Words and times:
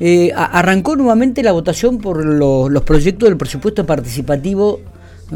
Eh, 0.00 0.30
arrancó 0.34 0.96
nuevamente 0.96 1.42
la 1.42 1.52
votación 1.52 1.98
por 1.98 2.24
los 2.24 2.82
proyectos 2.82 3.28
del 3.28 3.36
presupuesto 3.36 3.84
participativo 3.84 4.80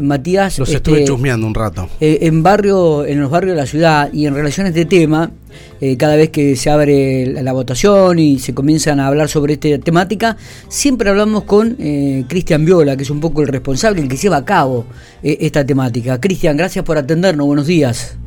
Matías. 0.01 0.57
Los 0.59 0.69
estuve 0.69 0.99
este, 0.99 1.07
chusmeando 1.07 1.45
un 1.45 1.53
rato. 1.53 1.87
Eh, 1.99 2.19
en 2.21 2.41
barrio, 2.43 3.05
en 3.05 3.21
los 3.21 3.29
barrios 3.29 3.55
de 3.55 3.61
la 3.61 3.67
ciudad 3.67 4.09
y 4.11 4.25
en 4.25 4.33
relación 4.33 4.65
a 4.65 4.69
este 4.69 4.85
tema, 4.85 5.31
eh, 5.81 5.97
cada 5.97 6.15
vez 6.15 6.29
que 6.29 6.55
se 6.55 6.69
abre 6.69 7.27
la, 7.27 7.53
votación 7.53 8.17
y 8.17 8.39
se 8.39 8.53
comienzan 8.53 8.99
a 8.99 9.07
hablar 9.07 9.27
sobre 9.27 9.53
esta 9.53 9.77
temática, 9.79 10.35
siempre 10.67 11.09
hablamos 11.09 11.43
con 11.43 11.75
eh, 11.79 12.25
Cristian 12.27 12.65
Viola, 12.65 12.95
que 12.95 13.03
es 13.03 13.09
un 13.09 13.19
poco 13.19 13.41
el 13.41 13.47
responsable, 13.47 14.01
el 14.01 14.07
que 14.07 14.17
lleva 14.17 14.37
a 14.37 14.45
cabo 14.45 14.85
esta 15.21 15.65
temática. 15.65 16.19
Cristian, 16.19 16.57
gracias 16.57 16.83
por 16.83 16.97
atendernos, 16.97 17.45
buenos 17.45 17.67
días. 17.67 18.17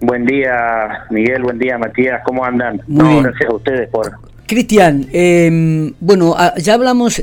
Buen 0.00 0.24
día, 0.24 1.06
Miguel, 1.10 1.42
buen 1.42 1.58
día, 1.58 1.78
Matías, 1.78 2.22
¿cómo 2.24 2.44
andan? 2.44 2.80
Muy 2.86 3.22
Gracias 3.22 3.50
a 3.50 3.54
ustedes 3.54 3.88
por... 3.88 4.31
Cristian, 4.52 5.06
em, 5.12 5.94
bueno, 5.98 6.34
ah, 6.36 6.52
ya 6.58 6.74
hablamos 6.74 7.22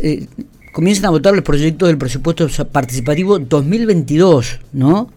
comienzan 0.71 1.06
a 1.06 1.10
votar 1.10 1.33
los 1.33 1.43
proyectos 1.43 1.89
del 1.89 1.97
presupuesto 1.97 2.47
participativo 2.71 3.38
2022, 3.38 4.61
¿no? 4.74 5.11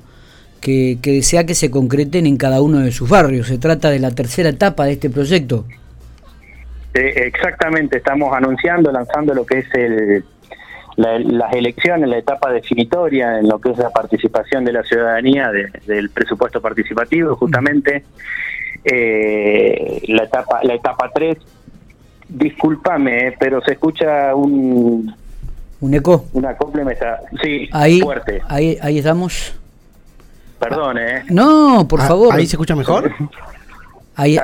Que, 0.60 0.98
desea 1.00 1.46
que 1.46 1.54
se 1.54 1.70
concreten 1.70 2.26
en 2.26 2.36
cada 2.36 2.60
uno 2.60 2.80
de 2.80 2.92
sus 2.92 3.08
barrios. 3.08 3.46
Se 3.48 3.58
trata 3.58 3.90
de 3.90 3.98
la 3.98 4.10
tercera 4.10 4.48
etapa 4.48 4.84
de 4.84 4.92
este 4.92 5.08
proyecto. 5.08 5.64
Eh, 6.94 7.26
exactamente, 7.26 7.98
estamos 7.98 8.34
anunciando, 8.34 8.92
lanzando 8.92 9.34
lo 9.34 9.46
que 9.46 9.58
es 9.60 9.66
el, 9.74 10.24
las 10.96 11.52
elecciones, 11.54 12.08
la 12.08 12.18
etapa 12.18 12.52
definitoria 12.52 13.38
en 13.38 13.48
lo 13.48 13.58
que 13.58 13.70
es 13.70 13.78
la 13.78 13.90
participación 13.90 14.64
de 14.64 14.72
la 14.72 14.82
ciudadanía 14.82 15.50
del 15.86 16.10
presupuesto 16.10 16.60
participativo, 16.60 17.34
justamente 17.36 18.04
eh, 18.84 20.02
la 20.08 20.24
etapa 20.24 20.60
la 20.62 20.74
etapa 20.74 21.10
3. 21.14 21.38
Discúlpame, 22.34 23.28
eh, 23.28 23.36
pero 23.38 23.60
se 23.62 23.72
escucha 23.72 24.34
un, 24.34 25.14
¿Un 25.82 25.94
eco? 25.94 26.26
Una 26.32 26.56
complementa, 26.56 27.20
sí, 27.42 27.68
ahí, 27.72 28.00
fuerte. 28.00 28.40
Ahí, 28.48 28.78
ahí 28.80 28.98
estamos. 28.98 29.52
Perdón, 30.60 30.96
¿eh? 30.98 31.24
No, 31.28 31.86
por 31.88 32.00
ah, 32.00 32.06
favor. 32.06 32.34
¿Ahí 32.34 32.46
se 32.46 32.54
escucha 32.54 32.76
mejor? 32.76 33.12
Ahí, 34.14 34.38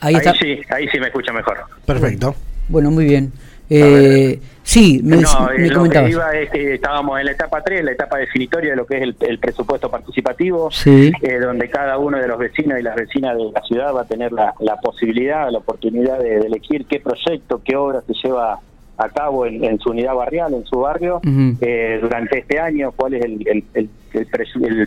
ahí, 0.00 0.14
está. 0.14 0.34
sí, 0.34 0.60
ahí 0.70 0.86
sí 0.88 1.00
me 1.00 1.06
escucha 1.06 1.32
mejor. 1.32 1.56
Perfecto. 1.84 2.36
Bueno, 2.68 2.90
muy 2.90 3.04
bien. 3.04 3.32
Eh, 3.70 4.40
sí, 4.62 5.00
me, 5.02 5.16
no, 5.16 5.48
me 5.56 5.68
lo 5.68 5.84
que 5.84 6.10
iba 6.10 6.30
es 6.32 6.50
que 6.50 6.74
estábamos 6.74 7.18
en 7.18 7.26
la 7.26 7.32
etapa 7.32 7.62
3, 7.62 7.82
la 7.84 7.92
etapa 7.92 8.18
definitoria 8.18 8.70
de 8.70 8.76
lo 8.76 8.86
que 8.86 8.98
es 8.98 9.02
el, 9.02 9.38
presupuesto 9.38 9.90
participativo, 9.90 10.70
sí. 10.70 11.10
eh, 11.22 11.38
donde 11.38 11.70
cada 11.70 11.96
uno 11.98 12.18
de 12.18 12.28
los 12.28 12.38
vecinos 12.38 12.78
y 12.78 12.82
las 12.82 12.94
vecinas 12.94 13.36
de 13.36 13.50
la 13.52 13.62
ciudad 13.62 13.94
va 13.94 14.02
a 14.02 14.06
tener 14.06 14.32
la, 14.32 14.54
la 14.60 14.76
posibilidad, 14.76 15.50
la 15.50 15.58
oportunidad 15.58 16.18
de, 16.18 16.40
de 16.40 16.46
elegir 16.46 16.86
qué 16.86 17.00
proyecto, 17.00 17.62
qué 17.64 17.74
obra 17.76 18.02
se 18.02 18.12
lleva 18.22 18.60
a 18.96 19.08
cabo 19.08 19.46
en, 19.46 19.78
su 19.80 19.90
unidad 19.90 20.14
barrial, 20.14 20.54
en 20.54 20.64
su 20.64 20.78
barrio, 20.78 21.20
eh, 21.60 21.98
durante 22.00 22.38
este 22.38 22.60
año, 22.60 22.92
cuál 22.92 23.14
es 23.14 23.24
el, 23.24 23.66
el, 23.74 23.88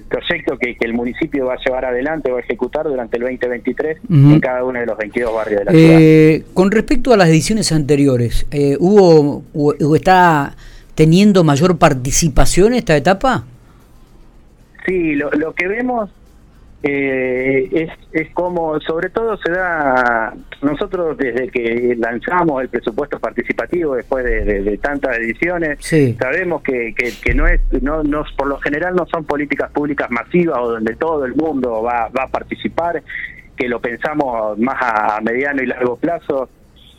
proyecto 0.09 0.57
que, 0.57 0.77
el 0.79 0.93
municipio 0.93 1.47
va 1.47 1.55
a 1.55 1.57
llevar 1.57 1.85
adelante, 1.85 2.31
va 2.31 2.37
a 2.37 2.41
ejecutar 2.41 2.85
durante 2.85 3.17
el 3.17 3.23
2023 3.23 3.97
en 4.09 4.39
cada 4.39 4.63
uno 4.63 4.79
de 4.79 4.85
los 4.85 4.97
22 4.97 5.33
barrios 5.33 5.59
de 5.59 5.65
la 5.65 5.71
eh, 5.73 6.35
ciudad. 6.35 6.53
Con 6.53 6.71
respecto 6.71 7.13
a 7.13 7.17
las 7.17 7.27
ediciones 7.27 7.71
anteriores, 7.71 8.47
eh, 8.51 8.77
¿hubo 8.79 9.43
o, 9.53 9.95
está 9.95 10.55
teniendo 10.95 11.43
mayor 11.43 11.77
participación 11.77 12.73
esta 12.73 12.95
etapa? 12.95 13.45
Sí, 14.85 15.15
lo, 15.15 15.29
lo 15.31 15.53
que 15.53 15.67
vemos 15.67 16.09
eh, 16.83 17.69
es, 17.71 17.89
es 18.11 18.33
como, 18.33 18.79
sobre 18.81 19.09
todo 19.09 19.35
se 19.37 19.51
da, 19.51 20.33
nosotros 20.61 21.17
desde 21.17 21.49
que 21.49 21.95
lanzamos 21.97 22.61
el 22.61 22.69
presupuesto 22.69 23.19
participativo 23.19 23.95
después 23.95 24.23
de, 24.23 24.77
tantas 24.77 25.17
ediciones, 25.17 25.79
sabemos 26.19 26.61
que, 26.61 26.93
que, 26.95 27.33
no 27.33 27.47
es, 27.47 27.61
no, 27.81 28.03
no, 28.03 28.23
por 28.37 28.47
lo 28.47 28.59
general 28.59 28.95
no 28.95 29.07
son 29.07 29.25
políticas 29.25 29.71
públicas 29.71 30.09
masivas 30.11 30.59
o 30.61 30.71
donde 30.73 30.95
todo 30.95 31.25
el 31.25 31.35
mundo 31.35 31.81
va, 31.81 32.09
va 32.09 32.23
a 32.23 32.27
participar, 32.27 33.01
que 33.55 33.67
lo 33.67 33.81
pensamos 33.81 34.57
más 34.59 34.77
a 34.79 35.19
mediano 35.21 35.63
y 35.63 35.65
largo 35.65 35.95
plazo. 35.97 36.49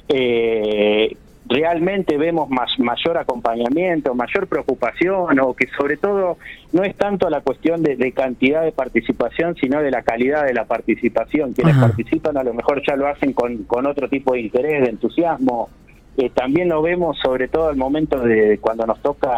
Eh, 0.09 1.17
realmente 1.49 2.19
vemos 2.19 2.51
más, 2.51 2.79
mayor 2.79 3.17
acompañamiento, 3.17 4.15
mayor 4.15 4.47
preocupación 4.47 5.41
o 5.41 5.55
que 5.55 5.67
sobre 5.79 5.97
todo 5.97 6.37
no 6.73 6.83
es 6.83 6.95
tanto 6.95 7.31
la 7.31 7.41
cuestión 7.41 7.83
de, 7.83 8.13
cantidad 8.13 8.63
de 8.63 8.73
participación, 8.73 9.57
sino 9.57 9.81
de 9.81 9.91
la 9.91 10.03
calidad 10.03 10.45
de 10.45 10.55
la 10.55 10.67
participación. 10.67 11.55
Quienes 11.55 11.77
participan 11.77 12.37
a 12.37 12.45
lo 12.45 12.53
mejor 12.53 12.83
ya 12.87 12.97
lo 12.97 13.07
hacen 13.07 13.33
con, 13.33 13.65
con 13.65 13.87
otro 13.87 14.09
tipo 14.09 14.35
de 14.35 14.41
interés, 14.41 14.83
de 14.83 14.91
entusiasmo. 14.91 15.71
Eh, 16.17 16.31
también 16.31 16.69
lo 16.69 16.83
vemos 16.83 17.17
sobre 17.19 17.49
todo 17.49 17.69
al 17.69 17.77
momento 17.77 18.21
de 18.21 18.59
cuando 18.61 18.87
nos 18.87 19.01
toca 19.01 19.31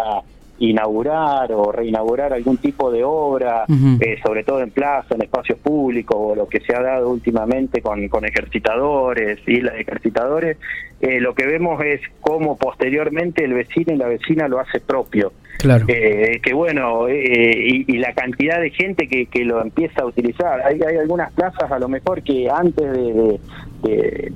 inaugurar 0.60 1.52
o 1.52 1.72
reinaugurar 1.72 2.32
algún 2.32 2.58
tipo 2.58 2.90
de 2.90 3.02
obra, 3.02 3.64
eh, 3.68 4.18
sobre 4.24 4.44
todo 4.44 4.60
en 4.60 4.70
plaza, 4.70 5.14
en 5.14 5.22
espacios 5.22 5.58
públicos, 5.58 6.16
o 6.18 6.34
lo 6.34 6.46
que 6.48 6.60
se 6.60 6.74
ha 6.74 6.82
dado 6.82 7.10
últimamente 7.10 7.80
con, 7.80 8.08
con 8.08 8.24
ejercitadores, 8.24 9.38
islas 9.46 9.74
de 9.74 9.80
ejercitadores, 9.80 10.58
eh, 11.00 11.18
lo 11.18 11.34
que 11.34 11.46
vemos 11.46 11.82
es 11.82 12.00
cómo 12.20 12.56
posteriormente 12.58 13.44
el 13.44 13.54
vecino 13.54 13.94
y 13.94 13.96
la 13.96 14.06
vecina 14.06 14.48
lo 14.48 14.60
hace 14.60 14.80
propio. 14.80 15.32
Claro. 15.58 15.84
Eh, 15.88 16.40
que 16.42 16.54
bueno, 16.54 17.08
y, 17.08 17.98
la 17.98 18.14
cantidad 18.14 18.60
de 18.60 18.70
gente 18.70 19.08
que, 19.08 19.26
que 19.26 19.44
lo 19.44 19.60
empieza 19.60 20.02
a 20.02 20.06
utilizar. 20.06 20.60
Hay, 20.62 20.80
hay 20.80 20.96
algunas 20.96 21.32
plazas 21.32 21.70
a 21.70 21.78
lo 21.78 21.86
mejor 21.88 22.22
que 22.22 22.48
antes 22.48 22.90
de 22.92 23.40
de, 23.82 24.32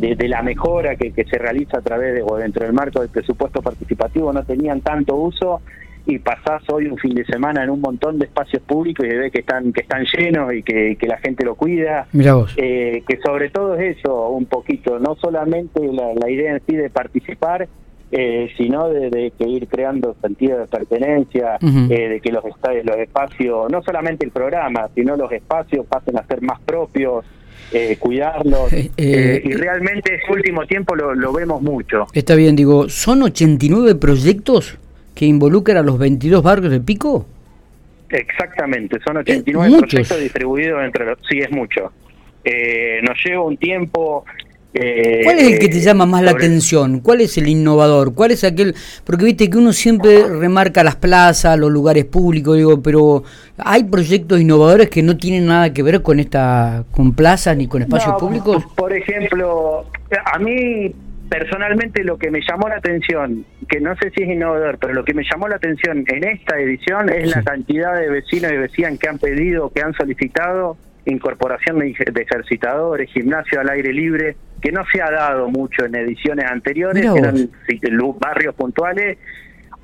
la 0.00 0.42
mejora 0.42 0.96
que, 0.96 1.12
se 1.12 1.38
realiza 1.38 1.78
a 1.78 1.82
través 1.82 2.14
de, 2.14 2.22
o 2.22 2.36
dentro 2.36 2.64
del 2.64 2.72
marco 2.72 3.00
del 3.00 3.08
presupuesto 3.08 3.62
participativo 3.62 4.32
no 4.32 4.44
tenían 4.44 4.80
tanto 4.80 5.16
uso 5.16 5.60
y 6.06 6.18
pasás 6.18 6.62
hoy 6.70 6.86
un 6.86 6.96
fin 6.96 7.14
de 7.14 7.24
semana 7.24 7.62
en 7.62 7.70
un 7.70 7.80
montón 7.80 8.18
de 8.18 8.26
espacios 8.26 8.62
públicos 8.62 9.06
y 9.06 9.10
ves 9.10 9.32
que 9.32 9.40
están 9.40 9.72
que 9.72 9.82
están 9.82 10.04
llenos 10.04 10.52
y 10.54 10.62
que, 10.62 10.96
la 11.06 11.18
gente 11.18 11.44
lo 11.44 11.54
cuida. 11.54 12.06
Eh, 12.56 13.02
que 13.06 13.18
sobre 13.18 13.50
todo 13.50 13.74
es 13.76 13.98
eso, 13.98 14.30
un 14.30 14.46
poquito, 14.46 14.98
no 14.98 15.16
solamente 15.16 15.80
la, 15.92 16.30
idea 16.30 16.52
en 16.52 16.62
sí 16.66 16.74
de 16.74 16.90
participar, 16.90 17.68
eh, 18.12 18.50
sino 18.56 18.88
de, 18.88 19.32
que 19.38 19.48
ir 19.48 19.68
creando 19.68 20.16
sentido 20.20 20.58
de 20.58 20.66
pertenencia, 20.66 21.58
eh, 21.60 22.08
de 22.08 22.20
que 22.20 22.32
los, 22.32 22.44
los 22.44 22.96
espacios, 22.96 23.70
no 23.70 23.82
solamente 23.82 24.24
el 24.24 24.32
programa, 24.32 24.88
sino 24.94 25.16
los 25.16 25.30
espacios 25.32 25.86
pasen 25.86 26.18
a 26.18 26.26
ser 26.26 26.42
más 26.42 26.60
propios, 26.60 27.24
eh, 27.72 27.96
cuidarlos. 27.98 28.72
Eh, 28.80 28.90
eh, 28.96 29.42
y 29.44 29.52
realmente 29.52 30.14
ese 30.14 30.32
último 30.32 30.66
tiempo 30.66 30.94
lo, 30.94 31.32
vemos 31.32 31.62
mucho. 31.62 32.06
Está 32.12 32.34
bien, 32.34 32.54
digo, 32.54 32.88
¿son 32.88 33.22
89 33.22 33.94
proyectos 33.94 34.78
que 35.14 35.24
involucran 35.26 35.78
a 35.78 35.82
los 35.82 35.98
22 35.98 36.42
barrios 36.42 36.70
de 36.70 36.80
Pico? 36.80 37.26
Exactamente, 38.10 38.98
son 39.04 39.18
89 39.18 39.78
proyectos 39.78 40.20
distribuidos 40.20 40.82
entre 40.84 41.06
los... 41.06 41.18
Sí, 41.28 41.38
es 41.38 41.50
mucho. 41.50 41.92
nos 43.02 43.24
lleva 43.24 43.42
un 43.42 43.56
tiempo 43.56 44.24
eh, 44.72 45.22
¿Cuál 45.24 45.38
es 45.38 45.52
el 45.52 45.58
que 45.58 45.68
te 45.68 45.80
llama 45.80 46.06
más 46.06 46.22
la 46.22 46.30
atención? 46.30 47.00
¿Cuál 47.00 47.20
es 47.22 47.36
el 47.38 47.48
innovador? 47.48 48.14
¿Cuál 48.14 48.30
es 48.30 48.44
aquel? 48.44 48.74
Porque 49.04 49.24
viste 49.24 49.50
que 49.50 49.58
uno 49.58 49.72
siempre 49.72 50.28
remarca 50.28 50.84
las 50.84 50.96
plazas, 50.96 51.58
los 51.58 51.72
lugares 51.72 52.04
públicos, 52.04 52.56
digo, 52.56 52.80
pero 52.80 53.24
hay 53.58 53.84
proyectos 53.84 54.40
innovadores 54.40 54.88
que 54.88 55.02
no 55.02 55.16
tienen 55.16 55.46
nada 55.46 55.72
que 55.72 55.82
ver 55.82 56.02
con 56.02 56.20
esta, 56.20 56.84
con 56.92 57.14
plazas 57.14 57.56
ni 57.56 57.66
con 57.66 57.82
espacios 57.82 58.14
públicos. 58.20 58.62
Por 58.76 58.92
ejemplo, 58.92 59.86
a 60.32 60.38
mí 60.38 60.94
personalmente 61.28 62.04
lo 62.04 62.16
que 62.18 62.30
me 62.30 62.40
llamó 62.40 62.68
la 62.68 62.76
atención, 62.76 63.44
que 63.68 63.80
no 63.80 63.96
sé 63.96 64.10
si 64.10 64.22
es 64.22 64.30
innovador, 64.30 64.78
pero 64.78 64.94
lo 64.94 65.04
que 65.04 65.14
me 65.14 65.24
llamó 65.24 65.48
la 65.48 65.56
atención 65.56 66.04
en 66.06 66.24
esta 66.24 66.58
edición 66.58 67.08
es 67.08 67.34
la 67.34 67.42
cantidad 67.42 67.94
de 67.98 68.08
vecinos 68.08 68.52
y 68.52 68.56
vecinas 68.56 68.98
que 68.98 69.08
han 69.08 69.18
pedido, 69.18 69.70
que 69.70 69.80
han 69.82 69.94
solicitado 69.94 70.76
incorporación 71.06 71.78
de, 71.78 71.94
ejercitadores, 72.22 73.10
gimnasio 73.10 73.60
al 73.60 73.70
aire 73.70 73.92
libre, 73.92 74.36
que 74.60 74.72
no 74.72 74.82
se 74.92 75.00
ha 75.02 75.10
dado 75.10 75.48
mucho 75.48 75.84
en 75.84 75.94
ediciones 75.94 76.44
anteriores, 76.50 77.04
eran 77.04 77.50
barrios 78.18 78.54
puntuales. 78.54 79.18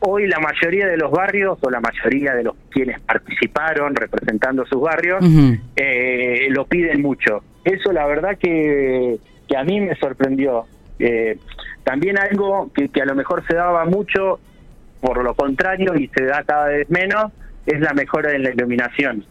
Hoy 0.00 0.26
la 0.26 0.38
mayoría 0.38 0.86
de 0.86 0.96
los 0.96 1.10
barrios, 1.10 1.58
o 1.60 1.70
la 1.70 1.80
mayoría 1.80 2.34
de 2.34 2.44
los 2.44 2.54
quienes 2.70 3.00
participaron 3.00 3.94
representando 3.94 4.66
sus 4.66 4.80
barrios, 4.80 5.24
eh, 5.76 6.48
lo 6.50 6.66
piden 6.66 7.00
mucho. 7.00 7.42
Eso 7.64 7.92
la 7.92 8.06
verdad 8.06 8.36
que, 8.38 9.18
que 9.48 9.56
a 9.56 9.64
mí 9.64 9.80
me 9.80 9.96
sorprendió. 9.96 10.66
Eh, 10.98 11.38
también 11.82 12.18
algo 12.18 12.70
que, 12.74 12.88
que 12.88 13.02
a 13.02 13.06
lo 13.06 13.14
mejor 13.14 13.44
se 13.46 13.54
daba 13.54 13.84
mucho, 13.86 14.40
por 15.00 15.22
lo 15.22 15.34
contrario, 15.34 15.94
y 15.96 16.08
se 16.08 16.24
da 16.24 16.42
cada 16.44 16.66
vez 16.68 16.90
menos, 16.90 17.32
es 17.64 17.80
la 17.80 17.94
mejora 17.94 18.32
en 18.32 18.42
la 18.42 18.50
iluminación 18.50 19.24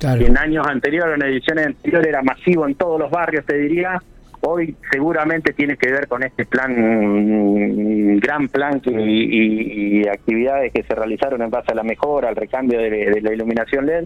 en 0.00 0.38
años 0.38 0.66
anteriores, 0.66 1.16
en 1.16 1.26
ediciones 1.26 1.66
anteriores, 1.66 2.08
era 2.08 2.22
masivo 2.22 2.66
en 2.66 2.74
todos 2.74 3.00
los 3.00 3.10
barrios, 3.10 3.44
te 3.44 3.56
diría. 3.56 4.00
Hoy 4.40 4.76
seguramente 4.90 5.52
tiene 5.52 5.76
que 5.76 5.90
ver 5.90 6.06
con 6.06 6.22
este 6.22 6.46
plan, 6.46 8.18
gran 8.20 8.48
plan 8.48 8.80
que, 8.80 8.90
y, 8.90 10.06
actividades 10.08 10.72
que 10.72 10.82
se 10.84 10.94
realizaron 10.94 11.42
en 11.42 11.50
base 11.50 11.72
a 11.72 11.74
la 11.74 11.82
mejora, 11.82 12.28
al 12.28 12.36
recambio 12.36 12.78
de, 12.78 13.20
la 13.20 13.32
iluminación 13.32 13.86
LED. 13.86 14.04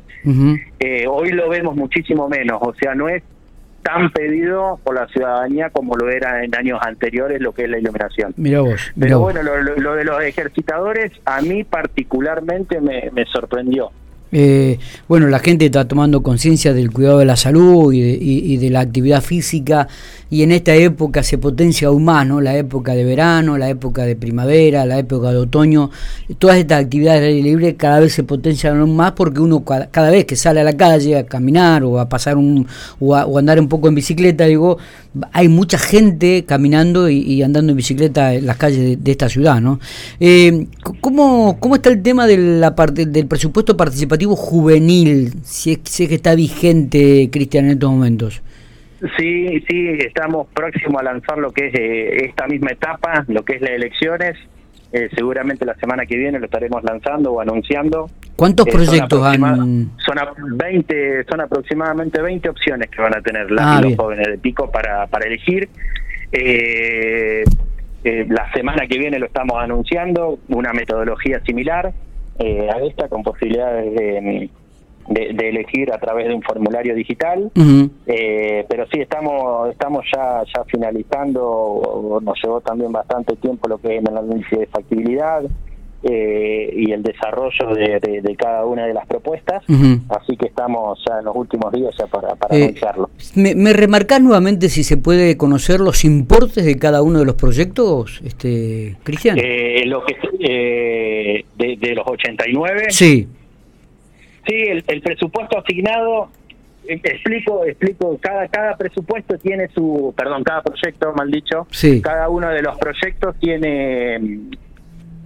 Eh, 0.81 1.07
hoy 1.07 1.31
lo 1.31 1.49
vemos 1.49 1.77
muchísimo 1.77 2.29
menos, 2.29 2.59
o 2.63 2.75
sea, 2.75 2.95
no 2.95 3.09
es 3.09 3.23
tan 3.83 4.11
pedido 4.11 4.79
por 4.85 4.95
la 4.95 5.07
ciudadanía 5.09 5.71
como 5.71 5.97
lo 5.97 6.09
era 6.09 6.45
en 6.45 6.55
años 6.55 6.79
anteriores 6.81 7.41
lo 7.41 7.53
que 7.53 7.65
es 7.65 7.71
la 7.71 7.79
iluminación. 7.79 8.33
Mira 8.37 8.61
vos. 8.61 8.93
Pero 8.99 9.21
bueno, 9.21 9.43
lo, 9.43 9.95
de 9.95 10.05
los 10.05 10.23
ejercitadores 10.23 11.13
a 11.25 11.43
mí 11.43 11.65
particularmente 11.65 12.81
me, 12.81 13.11
me 13.13 13.25
sorprendió. 13.27 13.91
Eh, 14.35 14.79
bueno, 15.09 15.29
la 15.29 15.41
gente 15.41 15.67
está 15.67 15.87
tomando 15.87 16.23
conciencia 16.23 16.73
del 16.73 16.91
cuidado 16.91 17.19
de 17.19 17.27
la 17.27 17.37
salud 17.37 17.93
y 17.93 18.57
de, 18.57 18.71
la 18.71 18.81
actividad 18.81 19.21
física 19.21 19.89
y 20.31 20.43
en 20.43 20.53
esta 20.53 20.75
época 20.75 21.23
se 21.23 21.37
potencia 21.37 21.89
aún 21.89 22.07
más, 22.07 22.27
¿no? 22.27 22.41
La 22.41 22.57
época 22.57 22.95
de 22.95 23.05
verano, 23.05 23.59
la 23.59 23.69
época 23.69 24.05
de 24.05 24.17
primavera, 24.17 24.87
la 24.87 24.99
época 24.99 25.31
de 25.33 25.37
otoño, 25.37 25.91
todas 26.39 26.57
estas 26.57 26.83
actividades 26.83 27.21
de 27.21 27.27
aire 27.27 27.43
libre 27.43 27.75
cada 27.77 28.01
vez 28.01 28.15
se 28.15 28.23
potencian 28.23 28.79
aún 28.79 28.97
más 28.97 29.13
porque 29.13 29.41
uno 29.41 29.63
cada, 29.63 30.11
vez 30.11 30.25
que 30.25 30.35
sale 30.35 30.61
a 30.61 30.65
la 30.65 30.79
calle 30.79 31.19
a 31.19 31.27
caminar 31.27 31.85
o 31.85 32.01
a 32.01 32.09
pasar 32.09 32.39
un 32.39 32.67
o, 33.01 33.15
a, 33.15 33.27
andar 33.39 33.61
un 33.61 33.69
poco 33.69 33.89
en 33.89 33.95
bicicleta, 33.95 34.47
digo, 34.47 34.79
hay 35.33 35.49
mucha 35.49 35.77
gente 35.77 36.45
caminando 36.47 37.11
y, 37.11 37.43
andando 37.43 37.73
en 37.73 37.77
bicicleta 37.77 38.33
en 38.33 38.47
las 38.47 38.57
calles 38.57 39.05
de, 39.05 39.11
esta 39.13 39.29
ciudad, 39.29 39.61
¿no? 39.61 39.79
Eh, 40.21 40.69
¿cómo, 41.03 41.59
¿Cómo 41.61 41.75
está 41.75 41.91
el 41.91 42.03
tema 42.03 42.27
de 42.27 42.39
la 42.39 42.75
parte 42.75 43.05
del 43.05 43.27
presupuesto 43.27 43.77
participativo 43.77 44.22
juvenil, 44.31 45.33
si 45.43 45.73
es, 45.73 45.81
si 45.85 46.09
que 46.09 46.15
está 46.15 46.35
vigente, 46.35 47.29
Cristian, 47.31 47.67
en 47.67 47.71
estos 47.73 47.91
momentos. 47.91 48.43
Sí, 49.17 49.65
sí, 49.69 49.89
estamos 49.99 50.47
próximos 50.55 51.01
a 51.01 51.05
lanzar 51.05 51.39
lo 51.39 51.51
que 51.51 51.67
es 51.67 51.75
eh, 51.75 52.27
esta 52.27 52.47
misma 52.47 52.71
etapa, 52.71 53.25
lo 53.27 53.45
que 53.45 53.57
es 53.57 53.61
las 53.61 53.71
elecciones. 53.71 54.39
Eh, 54.93 55.09
seguramente 55.15 55.65
la 55.65 55.75
semana 55.77 56.05
que 56.05 56.17
viene 56.17 56.39
lo 56.39 56.45
estaremos 56.45 56.85
lanzando 56.85 57.33
o 57.33 57.41
anunciando. 57.41 58.11
¿Cuántos 58.37 58.67
eh, 58.69 58.73
proyectos 58.73 59.25
han...? 59.25 59.91
Son, 59.97 60.17
20, 60.57 61.25
son 61.29 61.41
aproximadamente 61.41 62.21
20 62.23 62.49
opciones 62.49 62.91
que 62.91 63.03
van 63.03 63.17
a 63.17 63.23
tener 63.23 63.47
ah, 63.59 63.81
los 63.83 63.97
jóvenes 63.97 64.27
de 64.29 64.39
Pico 64.39 64.71
para, 64.71 65.07
para 65.07 65.27
elegir. 65.27 65.69
la 68.05 68.53
semana 68.53 68.87
que 68.87 68.99
viene 68.99 69.19
lo 69.19 69.27
estamos 69.27 69.57
anunciando, 69.61 70.39
una 70.49 70.73
metodología 70.73 71.41
similar 71.45 71.93
eh, 72.39 72.69
a 72.71 72.79
esta 72.85 73.09
con 73.09 73.23
posibilidades 73.23 73.95
de, 73.95 74.51
de, 75.09 75.49
elegir 75.49 75.93
a 75.93 75.99
través 75.99 76.29
de 76.29 76.35
un 76.35 76.43
formulario 76.43 76.95
digital. 76.95 77.51
eh, 78.07 78.65
pero 78.69 78.87
sí, 78.87 79.01
estamos 79.01 79.71
estamos 79.71 80.05
ya 80.15 80.43
ya 80.55 80.65
finalizando, 80.65 82.21
nos 82.23 82.39
llevó 82.43 82.61
también 82.61 82.93
bastante 82.93 83.37
tiempo 83.37 83.69
lo 83.69 83.79
que 83.79 83.97
es 83.97 84.03
el 84.03 84.17
análisis 84.17 84.59
de 84.59 84.67
factibilidad. 84.67 85.43
Eh, 86.05 86.75
y 86.77 86.91
el 86.91 87.03
desarrollo 87.03 87.75
de, 87.77 88.37
cada 88.37 88.65
una 88.65 88.87
de 88.87 88.95
las 88.95 89.07
propuestas. 89.07 89.63
Así 90.09 90.37
que 90.37 90.49
estamos 90.49 90.99
ya 91.07 91.19
en 91.21 91.27
los 91.27 91.37
últimos 91.37 91.73
días 91.73 91.95
ya 91.97 92.07
para, 92.09 92.35
para 92.35 92.57
eh, 92.57 92.65
anunciarlo. 92.65 93.11
¿me, 93.37 93.55
¿Me 93.55 93.73
remarcás 93.73 94.21
nuevamente 94.21 94.69
si 94.69 94.83
se 94.83 94.97
puede 94.97 95.37
conocer 95.37 95.81
los 95.81 96.05
importes 96.05 96.65
de 96.65 96.77
cada 96.77 97.03
uno 97.03 97.21
de 97.21 97.25
los 97.25 97.37
proyectos, 97.37 98.21
este 98.25 98.97
Cristian? 99.05 99.39
Eh, 99.39 99.85
lo 99.87 100.05
que, 100.05 100.17
eh, 100.41 101.45
de, 101.57 101.95
los 101.95 102.07
89. 102.07 102.87
Sí. 102.91 103.29
Sí, 104.47 104.55
el, 104.55 105.03
presupuesto 105.03 105.59
asignado 105.59 106.31
explico 106.85 107.65
explico 107.65 108.19
cada 108.21 108.49
cada 108.49 108.77
presupuesto 108.77 109.39
tiene 109.39 109.69
su 109.69 110.13
perdón 110.17 110.43
cada 110.43 110.63
proyecto 110.63 111.13
mal 111.13 111.31
dicho 111.31 111.69
sí. 111.71 112.03
cada 112.03 112.29
uno 112.29 112.49
de 112.49 112.61
los 112.61 112.77
proyectos 112.77 113.37
tiene 113.39 114.17
eh, 114.17 114.21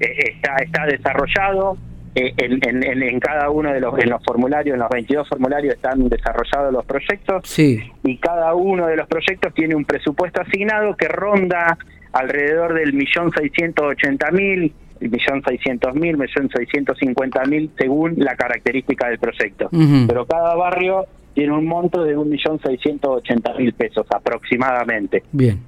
está, 0.01 0.57
está 0.57 0.87
desarrollado. 0.87 1.77
Eh, 2.19 2.33
en, 2.39 2.83
en, 2.83 3.21
cada 3.21 3.51
uno 3.51 3.71
de 3.71 3.79
los, 3.79 3.99
en 3.99 4.09
los 4.09 4.25
formularios, 4.25 4.73
en 4.73 4.81
los 4.81 4.89
22 4.89 5.29
formularios 5.29 5.75
están 5.75 6.09
desarrollados 6.09 6.73
los 6.73 6.87
proyectos 6.87 7.47
sí. 7.47 7.79
y 8.05 8.17
cada 8.17 8.55
uno 8.55 8.87
de 8.87 8.97
los 8.97 9.07
proyectos 9.07 9.53
tiene 9.53 9.75
un 9.75 9.85
presupuesto 9.85 10.41
asignado 10.41 10.97
que 10.97 11.09
ronda 11.09 11.77
alrededor 12.13 12.73
del 12.73 12.95
millón 12.95 13.31
seiscientos 13.37 13.87
ochenta 13.87 14.31
mil, 14.31 14.73
millón 15.01 15.43
seiscientos 15.47 15.95
mil, 15.95 16.17
millón 16.17 16.49
seiscientos 16.55 16.97
cincuenta 16.99 17.45
mil 17.45 17.71
según 17.77 18.15
la 18.17 18.35
característica 18.35 19.11
del 19.11 19.19
proyecto. 19.19 19.69
Pero 20.09 20.25
cada 20.25 20.55
barrio 20.55 21.05
tiene 21.35 21.53
un 21.53 21.67
monto 21.67 22.03
de 22.03 22.17
un 22.17 22.31
millón 22.31 22.59
seiscientos 22.65 23.19
ochenta 23.19 23.53
mil 23.59 23.75
pesos 23.75 24.07
aproximadamente. 24.09 25.23
Bien. 25.33 25.61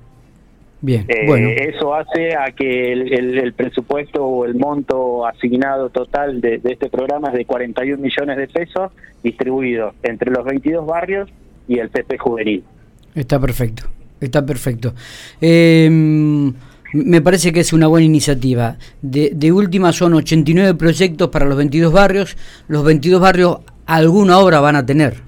Bien, 0.80 1.04
eh, 1.08 1.26
bueno. 1.26 1.48
Eso 1.48 1.94
hace 1.94 2.36
a 2.36 2.52
que 2.52 2.92
el, 2.92 3.52
presupuesto 3.54 4.24
o 4.24 4.44
el 4.44 4.54
monto 4.54 5.26
asignado 5.26 5.90
total 5.90 6.40
de, 6.40 6.60
este 6.62 6.88
programa 6.88 7.28
es 7.28 7.34
de 7.34 7.44
41 7.44 8.00
millones 8.00 8.36
de 8.36 8.46
pesos 8.46 8.92
distribuidos 9.22 9.94
entre 10.04 10.30
los 10.30 10.44
22 10.44 10.86
barrios 10.86 11.28
y 11.66 11.78
el 11.78 11.90
PP 11.90 12.18
juvenil. 12.18 12.64
Está 13.14 13.40
perfecto, 13.40 13.84
está 14.20 14.46
perfecto. 14.46 14.94
Em, 15.40 16.52
me 16.92 17.20
parece 17.22 17.52
que 17.52 17.60
es 17.60 17.72
una 17.72 17.88
buena 17.88 18.06
iniciativa. 18.06 18.76
De, 19.02 19.32
de 19.34 19.50
última 19.52 19.92
son 19.92 20.14
89 20.14 20.74
proyectos 20.74 21.28
para 21.28 21.44
los 21.44 21.58
22 21.58 21.92
barrios. 21.92 22.36
Los 22.68 22.84
22 22.84 23.20
barrios 23.20 23.58
alguna 23.86 24.38
obra 24.38 24.60
van 24.60 24.76
a 24.76 24.86
tener. 24.86 25.27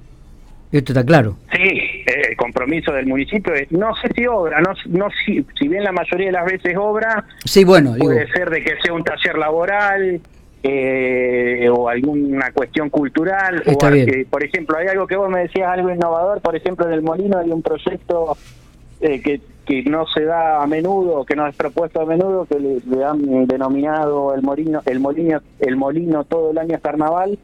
Esto 0.72 0.92
está 0.92 1.04
claro. 1.04 1.36
Sí, 1.52 2.04
el 2.06 2.36
compromiso 2.36 2.92
del 2.92 3.06
municipio 3.06 3.52
es, 3.54 3.70
no 3.72 3.94
sé 3.96 4.08
si 4.14 4.26
obra, 4.26 4.60
no, 4.60 4.72
no 4.86 5.08
si, 5.24 5.44
si 5.58 5.68
bien 5.68 5.82
la 5.82 5.92
mayoría 5.92 6.26
de 6.26 6.32
las 6.32 6.46
veces 6.46 6.76
obra, 6.76 7.24
sí, 7.44 7.64
bueno, 7.64 7.94
puede 7.98 8.30
ser 8.30 8.50
de 8.50 8.62
que 8.62 8.74
sea 8.82 8.92
un 8.92 9.02
taller 9.02 9.36
laboral 9.36 10.20
eh, 10.62 11.68
o 11.72 11.88
alguna 11.88 12.52
cuestión 12.52 12.88
cultural. 12.88 13.62
o 13.66 13.78
por 14.30 14.44
ejemplo, 14.44 14.76
hay 14.76 14.88
algo 14.88 15.06
que 15.06 15.16
vos 15.16 15.28
me 15.28 15.40
decías, 15.40 15.68
algo 15.68 15.90
innovador, 15.90 16.40
por 16.40 16.54
ejemplo, 16.54 16.86
en 16.86 16.92
el 16.92 17.02
Molino 17.02 17.38
hay 17.38 17.50
un 17.50 17.62
proyecto 17.62 18.36
eh, 19.00 19.20
que, 19.20 19.40
que 19.64 19.82
no 19.84 20.06
se 20.06 20.24
da 20.24 20.62
a 20.62 20.66
menudo, 20.66 21.24
que 21.24 21.34
no 21.34 21.46
es 21.46 21.56
propuesto 21.56 22.00
a 22.02 22.06
menudo, 22.06 22.46
que 22.46 22.60
le, 22.60 23.04
han 23.04 23.46
denominado 23.46 24.34
el 24.34 24.42
molino, 24.42 24.82
el 24.84 25.00
molino, 25.00 25.40
el 25.58 25.76
molino 25.76 26.24
todo 26.24 26.50
el 26.50 26.58
año 26.58 26.78
carnaval 26.80 27.38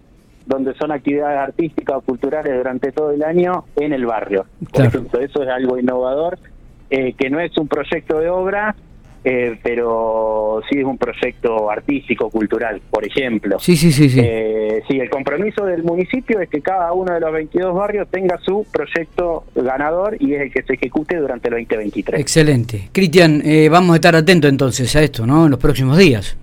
donde 0.47 0.75
son 0.75 0.93
actividades 0.93 1.39
artísticas 1.39 1.97
o 1.97 2.01
culturales 2.01 2.57
durante 2.57 2.93
todo 2.93 3.11
el 3.11 3.23
año 3.23 3.65
en 3.77 3.93
el 3.93 4.07
barrio. 4.07 4.47
Por 4.73 4.87
ejemplo, 4.87 5.21
eso 5.21 5.43
es 5.43 5.49
algo 5.49 5.79
innovador, 5.79 6.39
eh, 6.89 7.15
que 7.19 7.29
no 7.29 7.41
es 7.41 7.57
un 7.59 7.67
proyecto 7.67 8.21
de 8.21 8.31
obra, 8.31 8.77
eh, 9.25 9.59
pero 9.61 10.61
sí 10.71 10.79
es 10.79 10.85
un 10.85 10.97
proyecto 10.97 11.69
artístico, 11.69 12.31
cultural, 12.31 12.81
por 12.89 13.05
ejemplo. 13.05 13.59
Sí, 13.59 13.77
sí, 13.77 13.91
sí. 13.91 14.09
Sí. 14.09 14.21
Eh, 14.23 14.83
sí, 14.89 15.01
el 15.01 15.11
compromiso 15.11 15.65
del 15.65 15.83
municipio 15.83 16.41
es 16.41 16.49
que 16.49 16.61
cada 16.61 16.93
uno 16.93 17.13
de 17.13 17.19
los 17.19 17.33
22 17.33 17.75
barrios 17.75 18.09
tenga 18.09 18.39
su 18.39 18.65
proyecto 18.71 19.47
ganador 19.57 20.17
y 20.21 20.35
es 20.35 20.43
el 20.43 20.53
que 20.53 20.63
se 20.63 20.75
ejecute 20.75 21.17
durante 21.17 21.49
el 21.49 21.55
2023. 21.55 22.21
Excelente. 22.21 22.89
Cristian, 22.93 23.43
vamos 23.69 23.95
a 23.95 23.97
estar 23.97 24.15
atentos 24.15 24.49
entonces 24.49 24.95
a 24.95 25.03
esto, 25.03 25.27
¿no? 25.27 25.47
En 25.47 25.51
los 25.51 25.59
próximos 25.59 25.99
días. 25.99 26.37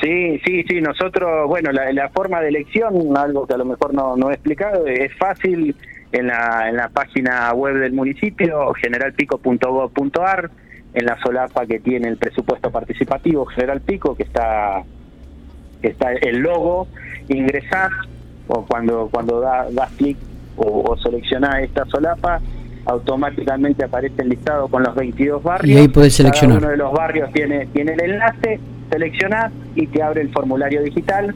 Sí, 0.00 0.38
sí, 0.44 0.62
sí, 0.68 0.80
nosotros, 0.80 1.48
bueno, 1.48 1.70
la, 1.72 2.08
forma 2.10 2.40
de 2.40 2.48
elección, 2.48 3.16
algo 3.16 3.46
que 3.46 3.54
a 3.54 3.56
lo 3.56 3.64
mejor 3.64 3.94
no, 3.94 4.16
no 4.16 4.30
he 4.30 4.34
explicado, 4.34 4.86
es 4.86 5.14
fácil 5.16 5.74
en 6.12 6.26
la, 6.26 6.68
en 6.68 6.76
la 6.76 6.88
página 6.90 7.52
web 7.54 7.76
del 7.78 7.92
municipio, 7.92 8.72
generalpico.gov.ar, 8.74 10.50
en 10.92 11.04
la 11.04 11.18
solapa 11.20 11.66
que 11.66 11.80
tiene 11.80 12.08
el 12.08 12.18
presupuesto 12.18 12.70
participativo 12.70 13.46
General 13.46 13.80
Pico, 13.80 14.14
que 14.14 14.24
está, 14.24 14.82
que 15.80 15.88
está 15.88 16.12
el 16.12 16.38
logo, 16.40 16.88
ingresar, 17.28 17.90
o 18.48 18.66
cuando, 18.66 19.08
cuando 19.10 19.40
da, 19.40 19.66
das 19.70 19.90
clic 19.92 20.18
o, 20.56 20.90
o 20.90 20.96
seleccionás 20.98 21.62
esta 21.62 21.86
solapa, 21.86 22.40
automáticamente 22.84 23.84
aparece 23.84 24.22
el 24.22 24.28
listado 24.28 24.68
con 24.68 24.82
los 24.82 24.94
22 24.94 25.42
barrios. 25.42 25.76
Y 25.76 25.80
ahí 25.80 25.88
puedes 25.88 26.14
seleccionar. 26.14 26.58
uno 26.58 26.68
de 26.68 26.76
los 26.76 26.92
barrios 26.92 27.32
tiene, 27.32 27.66
tiene 27.66 27.94
el 27.94 28.12
enlace 28.12 28.60
seleccionás 28.90 29.52
y 29.74 29.86
te 29.86 30.02
abre 30.02 30.22
el 30.22 30.30
formulario 30.30 30.82
digital 30.82 31.34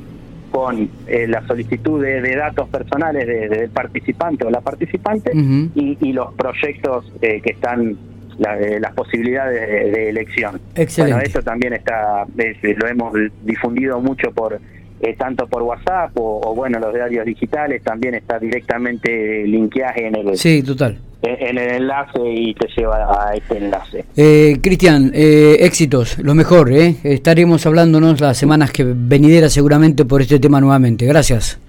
con 0.50 0.90
eh, 1.06 1.26
la 1.28 1.46
solicitud 1.46 2.02
de, 2.02 2.36
datos 2.36 2.68
personales 2.68 3.26
del 3.26 3.70
participante 3.70 4.44
o 4.44 4.50
la 4.50 4.60
participante 4.60 5.32
y, 5.32 6.12
los 6.12 6.34
proyectos 6.34 7.10
eh, 7.22 7.40
que 7.40 7.52
están 7.52 7.96
las 8.38 8.94
posibilidades 8.94 9.92
de, 9.92 10.08
elección. 10.08 10.60
Excelente. 10.74 11.12
Bueno, 11.12 11.26
esto 11.26 11.42
también 11.42 11.74
está, 11.74 12.24
lo 12.24 12.88
hemos 12.88 13.12
difundido 13.44 14.00
mucho 14.00 14.32
por 14.32 14.58
eh, 15.02 15.14
tanto 15.16 15.46
por 15.46 15.62
WhatsApp 15.62 16.10
o, 16.14 16.54
bueno, 16.54 16.78
los 16.78 16.92
diarios 16.92 17.24
digitales 17.24 17.82
también 17.82 18.14
está 18.14 18.38
directamente 18.38 19.46
linkeaje 19.46 20.06
en 20.06 20.14
el, 20.16 20.36
sí, 20.36 20.62
total. 20.62 20.98
En, 21.22 21.58
el 21.58 21.70
enlace 21.70 22.20
y 22.24 22.54
te 22.54 22.66
lleva 22.76 23.28
a 23.28 23.34
este 23.34 23.58
enlace. 23.58 24.04
Eh, 24.16 24.58
Cristian, 24.62 25.10
eh, 25.14 25.58
éxitos, 25.60 26.18
lo 26.18 26.34
mejor, 26.34 26.72
¿eh? 26.72 26.96
estaremos 27.04 27.66
hablándonos 27.66 28.20
las 28.20 28.38
semanas 28.38 28.72
que 28.72 28.84
venideras 28.84 29.52
seguramente 29.52 30.04
por 30.06 30.22
este 30.22 30.38
tema 30.38 30.60
nuevamente. 30.60 31.04
Gracias. 31.04 31.60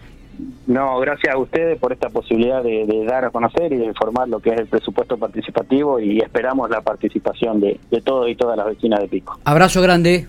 No, 0.67 1.00
gracias 1.00 1.36
a 1.36 1.38
ustedes 1.38 1.77
por 1.79 1.91
esta 1.91 2.10
posibilidad 2.10 2.63
de, 2.63 2.86
de, 2.86 3.03
dar 3.03 3.25
a 3.25 3.29
conocer 3.29 3.74
y 3.74 3.77
de 3.77 3.86
informar 3.86 4.29
lo 4.29 4.39
que 4.39 4.51
es 4.51 4.60
el 4.60 4.67
presupuesto 4.67 5.17
participativo 5.17 6.00
y 6.00 6.20
esperamos 6.20 6.70
la 6.70 6.79
participación 6.81 7.60
de, 7.60 7.77
de 7.89 8.01
todos 8.01 8.29
y 8.29 8.36
todas 8.36 8.55
las 8.55 8.67
vecinas 8.67 9.01
de 9.01 9.08
Pico. 9.10 9.38
Abrazo 9.43 9.81
grande. 9.81 10.27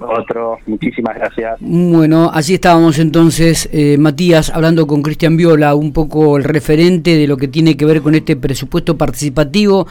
Otro, 0.00 0.58
muchísimas 0.66 1.16
gracias. 1.16 1.58
Bueno, 1.60 2.30
así 2.32 2.54
estábamos 2.54 2.98
entonces, 2.98 3.68
eh, 3.72 3.96
Matías, 3.98 4.50
hablando 4.50 4.86
con 4.86 5.02
Cristian 5.02 5.36
Viola, 5.36 5.74
un 5.74 5.92
poco 5.92 6.36
el 6.36 6.44
referente 6.44 7.16
de 7.16 7.26
lo 7.26 7.36
que 7.36 7.48
tiene 7.48 7.76
que 7.76 7.84
ver 7.84 8.00
con 8.00 8.14
este 8.14 8.36
presupuesto 8.36 8.96
participativo 8.96 9.86